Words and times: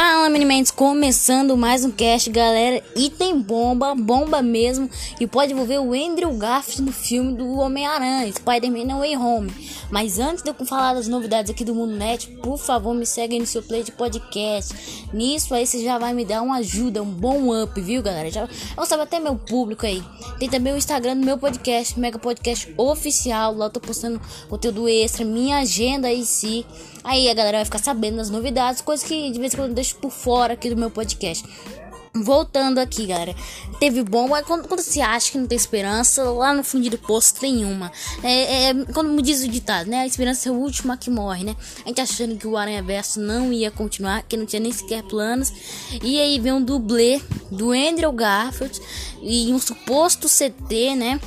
Fala, 0.00 0.28
Minimentos, 0.28 0.70
começando 0.70 1.56
mais 1.56 1.84
um 1.84 1.90
cast, 1.90 2.30
galera. 2.30 2.80
E 2.94 3.10
tem 3.10 3.36
bomba, 3.36 3.96
bomba 3.96 4.40
mesmo. 4.40 4.88
E 5.18 5.26
pode 5.26 5.52
envolver 5.52 5.80
o 5.80 5.92
Andrew 5.92 6.32
Garfield 6.34 6.82
no 6.82 6.92
filme 6.92 7.34
do 7.34 7.58
Homem-Aranha, 7.58 8.32
Spider-Man 8.32 8.84
No 8.84 9.00
Way 9.00 9.16
Home. 9.16 9.52
Mas 9.90 10.20
antes 10.20 10.44
de 10.44 10.50
eu 10.50 10.66
falar 10.66 10.94
das 10.94 11.08
novidades 11.08 11.50
aqui 11.50 11.64
do 11.64 11.74
Mundo 11.74 11.96
Net, 11.96 12.28
por 12.42 12.56
favor, 12.58 12.94
me 12.94 13.04
segue 13.04 13.34
aí 13.34 13.40
no 13.40 13.46
seu 13.46 13.60
play 13.60 13.82
de 13.82 13.90
podcast. 13.90 15.08
Nisso 15.12 15.52
aí 15.52 15.66
você 15.66 15.82
já 15.82 15.98
vai 15.98 16.14
me 16.14 16.24
dar 16.24 16.42
uma 16.42 16.58
ajuda, 16.58 17.02
um 17.02 17.10
bom 17.10 17.60
up, 17.60 17.80
viu, 17.80 18.00
galera? 18.00 18.30
Já 18.30 18.48
eu 18.76 18.86
sabe 18.86 19.02
até 19.02 19.18
meu 19.18 19.34
público 19.34 19.84
aí. 19.84 20.00
Tem 20.38 20.48
também 20.48 20.74
o 20.74 20.76
Instagram 20.76 21.16
do 21.16 21.26
meu 21.26 21.38
podcast, 21.38 21.98
Mega 21.98 22.20
Podcast 22.20 22.72
Oficial. 22.76 23.52
Lá 23.52 23.66
eu 23.66 23.70
tô 23.70 23.80
postando 23.80 24.20
conteúdo 24.48 24.88
extra, 24.88 25.24
minha 25.24 25.58
agenda 25.58 26.06
aí 26.06 26.24
sim. 26.24 26.64
Aí 27.02 27.28
a 27.30 27.34
galera 27.34 27.58
vai 27.58 27.64
ficar 27.64 27.78
sabendo 27.78 28.18
das 28.18 28.28
novidades, 28.28 28.82
coisas 28.82 29.06
que 29.06 29.30
de 29.30 29.40
vez 29.40 29.54
em 29.54 29.56
quando 29.56 29.70
eu 29.70 29.74
deixo 29.74 29.87
por 29.94 30.10
fora 30.10 30.54
aqui 30.54 30.70
do 30.70 30.76
meu 30.76 30.90
podcast. 30.90 31.44
Voltando 32.14 32.78
aqui, 32.78 33.06
galera. 33.06 33.34
Teve 33.78 34.02
bomba. 34.02 34.42
Quando, 34.42 34.66
quando 34.66 34.80
você 34.80 35.00
acha 35.00 35.30
que 35.30 35.38
não 35.38 35.46
tem 35.46 35.56
esperança, 35.56 36.22
lá 36.24 36.52
no 36.52 36.64
fundo 36.64 36.88
do 36.90 36.98
poço 36.98 37.34
tem 37.34 37.64
uma. 37.64 37.92
É, 38.22 38.70
é, 38.70 38.74
quando 38.92 39.10
me 39.10 39.22
diz 39.22 39.42
o 39.42 39.48
ditado, 39.48 39.88
né? 39.88 40.00
A 40.00 40.06
esperança 40.06 40.48
é 40.48 40.52
a 40.52 40.54
última 40.54 40.96
que 40.96 41.10
morre, 41.10 41.44
né? 41.44 41.56
A 41.84 41.88
gente 41.88 42.00
achando 42.00 42.36
que 42.36 42.46
o 42.46 42.56
Aranha 42.56 42.82
Verso 42.82 43.20
não 43.20 43.52
ia 43.52 43.70
continuar, 43.70 44.22
que 44.22 44.36
não 44.36 44.46
tinha 44.46 44.60
nem 44.60 44.72
sequer 44.72 45.02
planos. 45.04 45.52
E 46.02 46.20
aí 46.20 46.38
vem 46.40 46.52
um 46.52 46.62
dublê 46.62 47.20
do 47.50 47.72
Andrew 47.72 48.12
Garfield 48.12 48.80
e 49.22 49.52
um 49.52 49.58
suposto 49.58 50.28
CT, 50.28 50.96
né? 50.96 51.20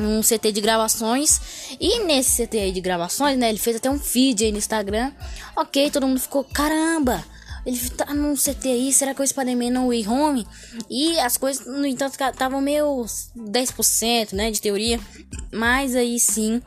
um 0.00 0.20
CT 0.20 0.52
de 0.52 0.60
gravações. 0.60 1.40
E 1.80 2.04
nesse 2.04 2.46
CT 2.46 2.70
de 2.72 2.80
gravações, 2.80 3.36
né? 3.36 3.48
Ele 3.48 3.58
fez 3.58 3.76
até 3.76 3.90
um 3.90 3.98
feed 3.98 4.44
aí 4.44 4.52
no 4.52 4.58
Instagram. 4.58 5.12
Ok, 5.56 5.90
todo 5.90 6.06
mundo 6.06 6.20
ficou, 6.20 6.44
caramba! 6.44 7.24
Ele 7.68 7.90
tá 7.90 8.14
num 8.14 8.34
CT 8.34 8.66
aí, 8.66 8.90
será 8.94 9.12
que 9.12 9.20
o 9.20 9.26
Spider-Man 9.26 9.68
não 9.68 9.88
Way 9.88 10.08
Home? 10.08 10.46
E 10.88 11.20
as 11.20 11.36
coisas, 11.36 11.66
no 11.66 11.84
entanto, 11.84 12.14
estavam 12.18 12.62
meio 12.62 13.04
10%, 13.36 14.32
né, 14.32 14.50
de 14.50 14.58
teoria. 14.58 14.98
Mas 15.52 15.94
aí 15.94 16.18
sim, 16.18 16.62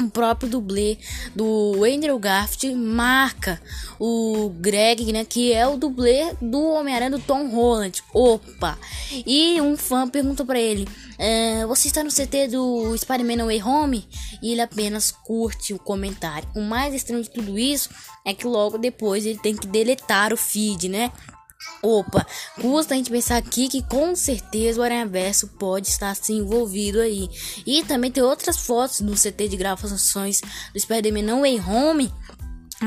o 0.00 0.10
próprio 0.10 0.48
dublê 0.48 0.98
do 1.34 1.84
Andrew 1.84 2.18
Garfield 2.18 2.76
marca 2.76 3.60
o 3.98 4.50
Greg, 4.56 5.12
né, 5.12 5.24
que 5.24 5.52
é 5.52 5.66
o 5.66 5.76
dublê 5.76 6.34
do 6.40 6.62
Homem-Aranha 6.62 7.10
do 7.10 7.20
Tom 7.20 7.48
Holland. 7.48 8.02
Opa! 8.12 8.78
E 9.26 9.60
um 9.60 9.76
fã 9.76 10.08
perguntou 10.08 10.44
para 10.44 10.60
ele: 10.60 10.88
é, 11.18 11.64
Você 11.66 11.88
está 11.88 12.02
no 12.02 12.10
CT 12.10 12.48
do 12.48 12.96
Spider-Man 12.96 13.44
Way 13.44 13.62
Home? 13.62 14.08
E 14.42 14.52
ele 14.52 14.60
apenas 14.60 15.10
curte 15.10 15.72
o 15.72 15.78
comentário. 15.78 16.48
O 16.54 16.60
mais 16.60 16.94
estranho 16.94 17.22
de 17.22 17.30
tudo 17.30 17.58
isso 17.58 17.90
é 18.24 18.34
que 18.34 18.46
logo 18.46 18.78
depois 18.78 19.26
ele 19.26 19.38
tem 19.38 19.54
que 19.54 19.66
deletar 19.66 20.32
o 20.32 20.36
feed, 20.36 20.88
né? 20.88 21.12
Opa, 21.82 22.24
custa 22.60 22.94
a 22.94 22.96
gente 22.96 23.10
pensar 23.10 23.36
aqui 23.36 23.68
que 23.68 23.82
com 23.82 24.14
certeza 24.14 24.80
o 24.80 24.84
Aranha 24.84 25.04
Verso 25.04 25.48
pode 25.48 25.88
estar 25.88 26.10
assim 26.10 26.38
envolvido 26.38 27.00
aí. 27.00 27.28
E 27.66 27.82
também 27.82 28.10
tem 28.10 28.22
outras 28.22 28.56
fotos 28.56 29.00
no 29.00 29.14
CT 29.14 29.48
de 29.48 29.56
gravações 29.56 30.40
do 30.72 30.78
Spider-Man 30.78 31.22
No 31.22 31.40
Way 31.40 31.60
Home 31.60 32.12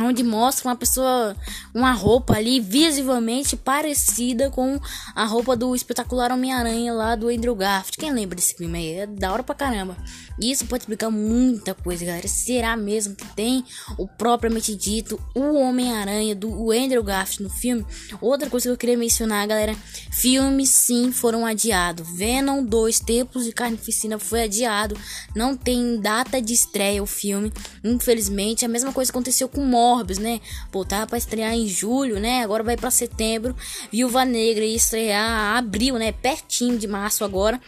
onde 0.03 0.23
mostra 0.23 0.67
uma 0.67 0.75
pessoa, 0.75 1.35
uma 1.73 1.91
roupa 1.91 2.35
ali 2.35 2.59
visivelmente 2.59 3.55
parecida 3.55 4.49
com 4.49 4.79
a 5.15 5.25
roupa 5.25 5.55
do 5.55 5.75
espetacular 5.75 6.31
Homem-Aranha 6.31 6.93
lá 6.93 7.15
do 7.15 7.29
Andrew 7.29 7.55
Garfield. 7.55 7.97
Quem 7.97 8.11
lembra 8.11 8.35
desse 8.35 8.55
filme 8.55 8.77
aí? 8.77 8.93
É 8.99 9.07
da 9.07 9.31
hora 9.31 9.43
pra 9.43 9.55
caramba. 9.55 9.97
Isso 10.39 10.65
pode 10.65 10.83
explicar 10.83 11.09
muita 11.09 11.73
coisa, 11.73 12.03
galera. 12.03 12.27
Será 12.27 12.75
mesmo 12.75 13.15
que 13.15 13.25
tem 13.35 13.63
o 13.97 14.07
propriamente 14.07 14.75
dito 14.75 15.19
o 15.33 15.55
Homem-Aranha 15.55 16.35
do 16.35 16.71
Andrew 16.71 17.03
Garfield 17.03 17.43
no 17.43 17.49
filme? 17.49 17.85
Outra 18.19 18.49
coisa 18.49 18.67
que 18.67 18.71
eu 18.71 18.77
queria 18.77 18.97
mencionar, 18.97 19.47
galera, 19.47 19.75
filmes 20.11 20.69
sim 20.69 21.11
foram 21.11 21.45
adiados. 21.45 22.07
Venom 22.17 22.63
2 22.63 22.99
Tempos 22.99 23.45
de 23.45 23.53
Carnificina 23.53 24.19
foi 24.19 24.43
adiado. 24.43 24.97
Não 25.33 25.55
tem 25.55 25.99
data 25.99 26.41
de 26.41 26.53
estreia 26.53 27.01
o 27.01 27.05
filme, 27.05 27.51
infelizmente. 27.83 28.65
A 28.65 28.69
mesma 28.69 28.91
coisa 28.91 29.11
aconteceu 29.11 29.47
com 29.47 29.61
Morbius, 29.85 30.17
né? 30.17 30.41
Pô, 30.71 30.83
tava 30.83 31.05
pra 31.05 31.17
estrear 31.17 31.53
em 31.53 31.67
julho, 31.67 32.19
né? 32.19 32.41
Agora 32.41 32.63
vai 32.63 32.75
para 32.75 32.89
setembro. 32.89 33.55
Viúva 33.91 34.25
Negra 34.25 34.65
ia 34.65 34.75
estrear 34.75 35.57
abril, 35.57 35.99
né? 35.99 36.11
Pertinho 36.11 36.79
de 36.79 36.87
março 36.87 37.23
agora. 37.23 37.61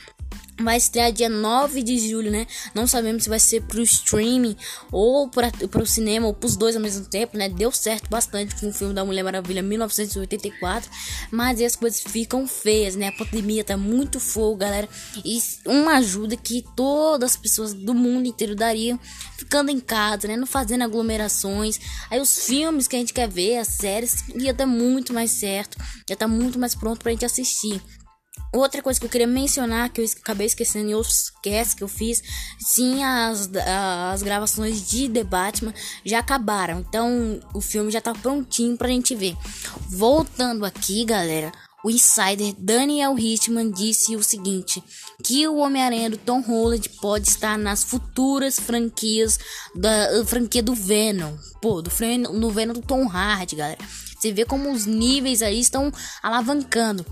Vai 0.59 0.77
estrear 0.77 1.11
dia 1.11 1.29
9 1.29 1.83
de 1.83 2.09
julho, 2.09 2.31
né? 2.31 2.47
Não 2.73 2.87
sabemos 2.87 3.23
se 3.23 3.29
vai 3.29 3.39
ser 3.39 3.61
pro 3.61 3.81
streaming 3.81 4.55
ou 4.91 5.29
para 5.29 5.51
pro 5.51 5.85
cinema 5.85 6.25
ou 6.25 6.33
pros 6.33 6.57
dois 6.57 6.75
ao 6.75 6.81
mesmo 6.81 7.05
tempo, 7.05 7.37
né? 7.37 7.47
Deu 7.47 7.71
certo 7.71 8.09
bastante 8.09 8.55
com 8.55 8.69
o 8.69 8.73
filme 8.73 8.93
da 8.93 9.05
Mulher 9.05 9.23
Maravilha 9.23 9.61
1984, 9.61 10.89
mas 11.31 11.61
as 11.61 11.75
coisas 11.75 12.01
ficam 12.01 12.47
feias, 12.47 12.95
né? 12.95 13.09
A 13.09 13.11
pandemia 13.11 13.63
tá 13.63 13.77
muito 13.77 14.19
fogo, 14.19 14.57
galera. 14.57 14.89
E 15.23 15.39
uma 15.63 15.97
ajuda 15.97 16.35
que 16.35 16.65
todas 16.75 17.31
as 17.31 17.37
pessoas 17.37 17.73
do 17.73 17.93
mundo 17.93 18.27
inteiro 18.27 18.55
dariam 18.55 18.99
ficando 19.37 19.69
em 19.69 19.79
casa, 19.79 20.27
né? 20.27 20.35
Não 20.35 20.47
fazendo 20.47 20.83
aglomerações. 20.83 21.79
Aí 22.09 22.19
os 22.19 22.45
filmes 22.45 22.87
que 22.87 22.95
a 22.95 22.99
gente 22.99 23.13
quer 23.13 23.29
ver, 23.29 23.57
as 23.57 23.67
séries, 23.67 24.23
ia 24.35 24.53
dar 24.53 24.65
muito 24.65 25.13
mais 25.13 25.29
certo, 25.31 25.77
ia 25.77 26.13
estar 26.13 26.17
tá 26.17 26.27
muito 26.27 26.57
mais 26.57 26.73
pronto 26.73 26.99
pra 26.99 27.11
gente 27.11 27.25
assistir. 27.25 27.79
Outra 28.53 28.81
coisa 28.81 28.99
que 28.99 29.05
eu 29.05 29.09
queria 29.09 29.27
mencionar, 29.27 29.89
que 29.89 30.01
eu 30.01 30.05
acabei 30.05 30.47
esquecendo 30.47 30.89
em 30.89 30.93
outros 30.93 31.31
casts 31.43 31.73
que 31.73 31.83
eu 31.83 31.87
fiz, 31.87 32.23
sim, 32.59 33.03
as, 33.03 33.49
as 34.11 34.23
gravações 34.23 34.89
de 34.89 35.09
The 35.09 35.23
Batman 35.23 35.73
já 36.05 36.19
acabaram. 36.19 36.79
Então 36.79 37.39
o 37.53 37.61
filme 37.61 37.91
já 37.91 38.01
tá 38.01 38.13
prontinho 38.13 38.77
pra 38.77 38.87
gente 38.87 39.13
ver. 39.15 39.35
Voltando 39.89 40.65
aqui, 40.65 41.03
galera, 41.03 41.51
o 41.83 41.89
insider 41.89 42.55
Daniel 42.57 43.17
Hitman 43.17 43.69
disse 43.69 44.15
o 44.15 44.23
seguinte: 44.23 44.83
que 45.23 45.47
o 45.47 45.57
Homem-Aranha 45.57 46.09
do 46.09 46.17
Tom 46.17 46.41
Holland 46.41 46.89
pode 47.01 47.27
estar 47.27 47.57
nas 47.57 47.83
futuras 47.83 48.59
franquias 48.59 49.37
da 49.75 50.25
franquia 50.25 50.63
do 50.63 50.73
Venom. 50.73 51.35
Pô, 51.61 51.81
do, 51.81 51.89
do 52.39 52.49
Venom 52.49 52.73
do 52.73 52.81
Tom 52.81 53.07
Hardy, 53.07 53.55
galera. 53.55 53.79
Você 54.17 54.31
vê 54.31 54.43
como 54.43 54.71
os 54.71 54.85
níveis 54.85 55.41
aí 55.41 55.59
estão 55.59 55.91
alavancando. 56.23 57.05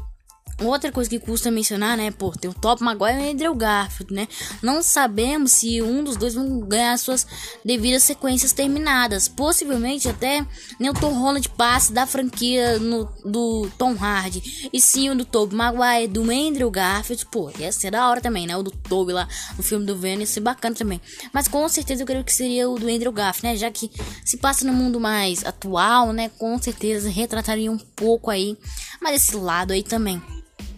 Outra 0.63 0.89
coisa 0.89 1.09
que 1.09 1.19
custa 1.19 1.51
mencionar, 1.51 1.97
né? 1.97 2.11
Pô, 2.11 2.31
tem 2.31 2.49
o 2.49 2.53
Top 2.53 2.81
Maguire 2.81 3.19
e 3.19 3.27
o 3.27 3.31
Andrew 3.31 3.53
Garfield, 3.53 4.13
né? 4.13 4.25
Não 4.61 4.81
sabemos 4.81 5.51
se 5.51 5.81
um 5.81 6.01
dos 6.01 6.15
dois 6.15 6.33
vão 6.33 6.61
ganhar 6.61 6.97
suas 6.97 7.27
devidas 7.63 8.03
sequências 8.03 8.53
terminadas. 8.53 9.27
Possivelmente 9.27 10.07
até 10.07 10.45
nem 10.79 10.89
o 10.89 10.93
Tom 10.93 11.11
Holland 11.11 11.49
passe 11.49 11.91
da 11.91 12.07
franquia 12.07 12.79
no, 12.79 13.03
do 13.25 13.69
Tom 13.77 13.97
Hardy. 13.99 14.69
E 14.71 14.79
sim 14.79 15.09
o 15.09 15.15
do 15.15 15.25
Tobey 15.25 15.57
Maguire, 15.57 16.07
do 16.07 16.21
Andrew 16.21 16.71
Garfield. 16.71 17.25
Pô, 17.25 17.51
ia 17.59 17.69
ser 17.73 17.91
da 17.91 18.07
hora 18.07 18.21
também, 18.21 18.47
né? 18.47 18.55
O 18.55 18.63
do 18.63 18.71
Tobey 18.71 19.13
lá 19.13 19.27
no 19.57 19.63
filme 19.63 19.85
do 19.85 19.97
Venom 19.97 20.21
ia 20.21 20.25
ser 20.25 20.39
bacana 20.39 20.73
também. 20.73 21.01
Mas 21.33 21.49
com 21.49 21.67
certeza 21.67 22.03
eu 22.03 22.07
creio 22.07 22.23
que 22.23 22.33
seria 22.33 22.69
o 22.69 22.79
do 22.79 22.87
Andrew 22.87 23.11
Garfield, 23.11 23.47
né? 23.47 23.57
Já 23.57 23.69
que 23.69 23.91
se 24.23 24.37
passa 24.37 24.65
no 24.65 24.71
mundo 24.71 25.01
mais 25.01 25.43
atual, 25.43 26.13
né? 26.13 26.29
Com 26.29 26.57
certeza 26.61 27.09
retrataria 27.09 27.69
um 27.69 27.77
pouco 27.77 28.31
aí. 28.31 28.57
Mas 29.01 29.21
esse 29.21 29.35
lado 29.35 29.73
aí 29.73 29.83
também. 29.83 30.23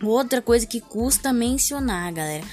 Outra 0.02 0.42
coisa 0.42 0.66
que 0.66 0.80
custa 0.80 1.34
mencionar, 1.34 2.12
galera, 2.14 2.46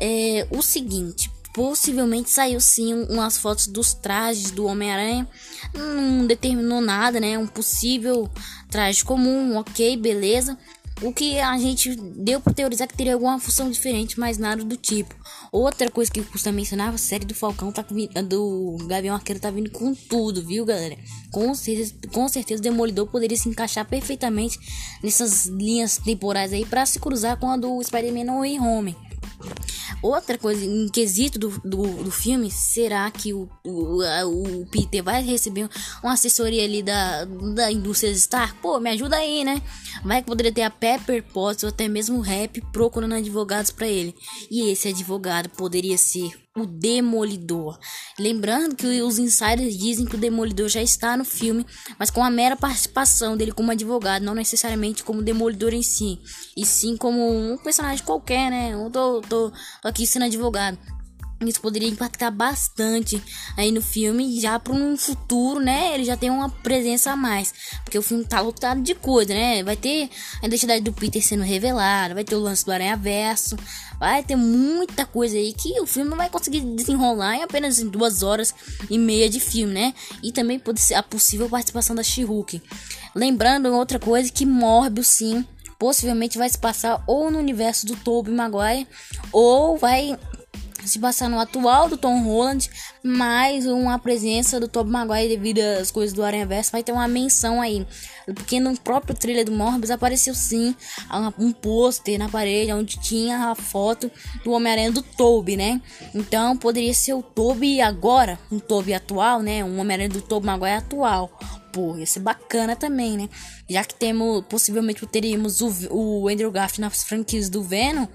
é 0.00 0.46
o 0.50 0.62
seguinte: 0.62 1.30
possivelmente 1.52 2.30
saiu 2.30 2.60
sim 2.60 2.94
umas 3.08 3.36
fotos 3.36 3.66
dos 3.66 3.92
trajes 3.94 4.50
do 4.50 4.64
Homem-Aranha. 4.64 5.28
Não 5.74 6.26
determinou 6.26 6.80
nada, 6.80 7.18
né? 7.18 7.36
Um 7.36 7.46
possível 7.46 8.30
traje 8.70 9.04
comum, 9.04 9.56
ok, 9.56 9.96
beleza. 9.96 10.56
O 11.00 11.12
que 11.12 11.38
a 11.38 11.56
gente 11.58 11.94
deu 11.94 12.40
para 12.40 12.52
teorizar 12.52 12.88
que 12.88 12.96
teria 12.96 13.14
alguma 13.14 13.38
função 13.38 13.70
diferente, 13.70 14.18
mas 14.18 14.36
nada 14.36 14.64
do 14.64 14.76
tipo. 14.76 15.14
Outra 15.52 15.88
coisa 15.90 16.10
que 16.10 16.22
custa 16.22 16.50
mencionar, 16.50 16.92
a 16.92 16.98
série 16.98 17.24
do 17.24 17.34
Falcão 17.34 17.70
tá 17.70 17.82
do 18.22 18.76
Gavião 18.86 19.14
Arqueiro 19.14 19.40
tá 19.40 19.50
vindo 19.50 19.70
com 19.70 19.94
tudo, 19.94 20.44
viu, 20.44 20.64
galera? 20.64 20.96
Com 21.30 21.54
certeza, 21.54 21.94
com 22.12 22.28
certeza 22.28 22.60
o 22.60 22.62
Demolidor 22.62 23.06
poderia 23.06 23.36
se 23.36 23.48
encaixar 23.48 23.86
perfeitamente 23.86 24.58
nessas 25.02 25.46
linhas 25.46 25.98
temporais 25.98 26.52
aí 26.52 26.66
para 26.66 26.84
se 26.84 26.98
cruzar 26.98 27.38
com 27.38 27.48
a 27.48 27.56
do 27.56 27.80
Spider-Man 27.82 28.24
No 28.24 28.40
Way 28.40 28.58
Home. 28.58 28.96
Outra 30.00 30.38
coisa, 30.38 30.64
em 30.64 30.88
quesito 30.88 31.38
do, 31.38 31.48
do, 31.64 32.04
do 32.04 32.10
filme, 32.10 32.50
será 32.50 33.10
que 33.10 33.32
o, 33.32 33.48
o, 33.64 34.60
o, 34.62 34.66
Peter 34.66 35.02
vai 35.02 35.22
receber 35.22 35.68
uma 36.02 36.12
assessoria 36.12 36.62
ali 36.62 36.82
da, 36.82 37.24
da 37.24 37.72
indústria 37.72 38.14
Star? 38.14 38.54
Pô, 38.62 38.78
me 38.78 38.90
ajuda 38.90 39.16
aí, 39.16 39.44
né? 39.44 39.60
Vai 40.04 40.22
que 40.22 40.28
poderia 40.28 40.52
ter 40.52 40.62
a 40.62 40.70
Pepper 40.70 41.24
Potts 41.24 41.64
ou 41.64 41.70
até 41.70 41.88
mesmo 41.88 42.18
o 42.18 42.22
Rap 42.22 42.60
procurando 42.72 43.14
advogados 43.14 43.72
para 43.72 43.88
ele. 43.88 44.14
E 44.50 44.70
esse 44.70 44.88
advogado 44.88 45.48
poderia 45.48 45.98
ser 45.98 46.30
o 46.62 46.66
Demolidor. 46.66 47.78
Lembrando 48.18 48.76
que 48.76 49.02
os 49.02 49.18
insiders 49.18 49.76
dizem 49.76 50.06
que 50.06 50.16
o 50.16 50.18
Demolidor 50.18 50.68
já 50.68 50.82
está 50.82 51.16
no 51.16 51.24
filme, 51.24 51.66
mas 51.98 52.10
com 52.10 52.22
a 52.22 52.30
mera 52.30 52.56
participação 52.56 53.36
dele 53.36 53.52
como 53.52 53.70
advogado, 53.70 54.22
não 54.22 54.34
necessariamente 54.34 55.02
como 55.04 55.22
Demolidor 55.22 55.72
em 55.72 55.82
si, 55.82 56.18
e 56.56 56.64
sim 56.66 56.96
como 56.96 57.52
um 57.52 57.56
personagem 57.58 58.04
qualquer, 58.04 58.50
né? 58.50 58.72
Eu 58.72 58.90
tô, 58.90 59.20
tô, 59.22 59.52
tô 59.82 59.88
aqui 59.88 60.06
sendo 60.06 60.24
advogado. 60.24 60.78
Isso 61.46 61.60
poderia 61.60 61.88
impactar 61.88 62.30
bastante 62.30 63.22
aí 63.56 63.70
no 63.70 63.80
filme, 63.80 64.40
já 64.40 64.58
para 64.58 64.72
um 64.72 64.96
futuro, 64.96 65.60
né? 65.60 65.94
Ele 65.94 66.04
já 66.04 66.16
tem 66.16 66.30
uma 66.30 66.48
presença 66.48 67.12
a 67.12 67.16
mais, 67.16 67.54
porque 67.84 67.96
o 67.96 68.02
filme 68.02 68.24
tá 68.24 68.40
lotado 68.40 68.80
de 68.80 68.94
coisa, 68.94 69.32
né? 69.32 69.62
Vai 69.62 69.76
ter 69.76 70.10
a 70.42 70.46
identidade 70.46 70.80
do 70.82 70.92
Peter 70.92 71.24
sendo 71.24 71.44
revelada, 71.44 72.14
vai 72.14 72.24
ter 72.24 72.34
o 72.34 72.40
lance 72.40 72.64
do 72.64 72.72
Aranha 72.72 72.96
Verso, 72.96 73.56
vai 74.00 74.22
ter 74.22 74.34
muita 74.34 75.06
coisa 75.06 75.36
aí 75.36 75.52
que 75.52 75.80
o 75.80 75.86
filme 75.86 76.14
vai 76.16 76.28
conseguir 76.28 76.60
desenrolar 76.60 77.36
em 77.36 77.42
apenas 77.42 77.80
duas 77.82 78.22
horas 78.22 78.52
e 78.90 78.98
meia 78.98 79.30
de 79.30 79.38
filme, 79.38 79.72
né? 79.72 79.94
E 80.22 80.32
também 80.32 80.58
pode 80.58 80.80
ser 80.80 80.94
a 80.94 81.02
possível 81.02 81.48
participação 81.48 81.94
da 81.94 82.02
She-Hulk. 82.02 82.60
Lembrando 83.14 83.72
outra 83.72 83.98
coisa 83.98 84.30
que 84.32 84.44
Morbius 84.44 85.06
sim 85.06 85.46
possivelmente 85.78 86.36
vai 86.36 86.48
se 86.48 86.58
passar 86.58 87.02
ou 87.06 87.30
no 87.30 87.38
universo 87.38 87.86
do 87.86 87.94
Tobey 87.94 88.34
Maguire 88.34 88.88
ou 89.32 89.78
vai 89.78 90.18
se 90.88 90.98
passar 90.98 91.28
no 91.28 91.38
atual 91.38 91.88
do 91.88 91.96
Tom 91.96 92.22
Holland, 92.22 92.68
mais 93.04 93.66
uma 93.66 93.98
presença 93.98 94.58
do 94.58 94.66
Tobey 94.66 94.92
Maguire 94.92 95.28
devido 95.28 95.58
às 95.58 95.90
coisas 95.90 96.14
do 96.14 96.24
Aranha 96.24 96.46
Verso, 96.46 96.72
vai 96.72 96.82
ter 96.82 96.92
uma 96.92 97.06
menção 97.06 97.60
aí. 97.60 97.86
Porque 98.26 98.58
no 98.58 98.78
próprio 98.80 99.14
trailer 99.14 99.44
do 99.44 99.52
Morbius 99.52 99.90
apareceu 99.90 100.34
sim 100.34 100.74
um 101.38 101.52
pôster 101.52 102.18
na 102.18 102.28
parede 102.28 102.72
onde 102.72 102.98
tinha 102.98 103.50
a 103.50 103.54
foto 103.54 104.10
do 104.42 104.52
Homem-Aranha 104.52 104.90
do 104.90 105.02
Tobey, 105.02 105.56
né? 105.56 105.80
Então 106.14 106.56
poderia 106.56 106.94
ser 106.94 107.12
o 107.12 107.22
Tobey 107.22 107.80
agora, 107.80 108.38
um 108.50 108.58
Tobey 108.58 108.94
atual, 108.94 109.42
né? 109.42 109.62
Um 109.62 109.78
Homem-Aranha 109.78 110.08
do 110.08 110.22
Tobey 110.22 110.46
Maguire 110.46 110.76
atual. 110.76 111.38
Pô, 111.72 111.96
ia 111.96 112.06
ser 112.06 112.20
bacana 112.20 112.74
também, 112.74 113.16
né? 113.16 113.28
Já 113.68 113.84
que 113.84 113.94
temos, 113.94 114.42
possivelmente 114.48 115.06
teríamos 115.06 115.60
o, 115.60 115.70
o 115.90 116.28
Andrew 116.28 116.50
Garfield 116.50 116.80
nas 116.80 117.04
franquias 117.04 117.50
do 117.50 117.62
Venom, 117.62 118.06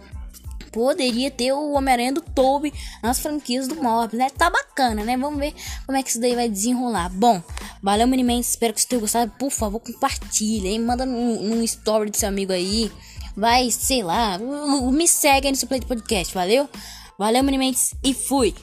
poderia 0.74 1.30
ter 1.32 1.54
o 1.54 1.74
Homem-Aranha 1.74 2.14
do 2.14 2.22
Tobey 2.22 2.74
nas 3.02 3.20
franquias 3.20 3.68
do 3.68 3.76
Morbius, 3.76 4.20
né? 4.20 4.30
Tá 4.32 4.50
bacana, 4.50 5.06
né? 5.06 5.16
Vamos 5.16 5.40
ver 5.40 5.54
como 5.86 5.98
é 5.98 6.04
que 6.04 6.10
isso 6.10 6.20
daí 6.20 6.36
vai 6.36 6.50
desenrolar. 6.50 7.10
Bom, 7.10 7.42
valeu, 7.82 8.08
Minimente. 8.08 8.50
Espero 8.50 8.74
que 8.74 8.82
vocês 8.82 8.90
tenham 8.90 9.02
gostado. 9.02 9.32
Por 9.38 9.52
favor, 9.52 9.80
compartilha, 9.80 10.68
hein? 10.68 10.80
Manda 10.80 11.06
num, 11.06 11.64
story 11.64 12.10
do 12.10 12.18
seu 12.18 12.28
amigo 12.28 12.52
aí. 12.52 12.92
Vai, 13.38 13.72
sei 13.72 14.04
lá. 14.04 14.38
Me 14.92 15.08
segue 15.08 15.48
aí 15.48 15.52
no 15.52 15.58
seu 15.58 15.68
play 15.68 15.80
podcast, 15.80 16.34
valeu? 16.34 16.68
Valeu, 17.18 17.44
Minimentes, 17.44 17.94
e 18.04 18.14
fui! 18.14 18.56